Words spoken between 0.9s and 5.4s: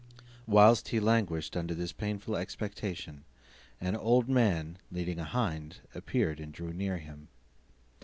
languished under this painful expectation, an old man leading a